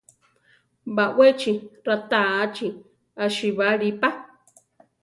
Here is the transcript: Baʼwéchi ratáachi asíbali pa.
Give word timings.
Baʼwéchi 0.95 1.53
ratáachi 1.87 2.67
asíbali 3.23 3.89
pa. 4.01 4.09